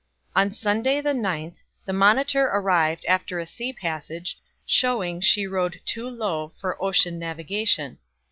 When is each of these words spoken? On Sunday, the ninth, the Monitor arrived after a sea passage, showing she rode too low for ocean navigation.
On 0.35 0.49
Sunday, 0.49 0.99
the 0.99 1.13
ninth, 1.13 1.61
the 1.85 1.93
Monitor 1.93 2.45
arrived 2.47 3.05
after 3.05 3.37
a 3.37 3.45
sea 3.45 3.71
passage, 3.71 4.39
showing 4.65 5.21
she 5.21 5.45
rode 5.45 5.79
too 5.85 6.07
low 6.09 6.53
for 6.59 6.83
ocean 6.83 7.19
navigation. 7.19 7.99